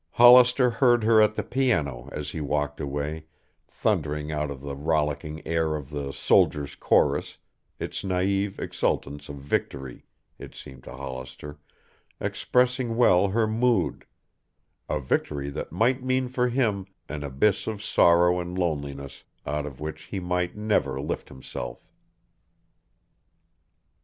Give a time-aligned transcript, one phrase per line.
[0.13, 3.25] Hollister heard her at the piano as he walked away,
[3.67, 7.37] thundering out the rollicking air of the "Soldier's Chorus",
[7.77, 10.03] its naive exultance of victory,
[10.39, 11.59] it seemed to Hollister,
[12.19, 14.07] expressing well her mood,
[14.89, 19.79] a victory that might mean for him an abyss of sorrow and loneliness out of
[19.79, 21.91] which he might never lift himself.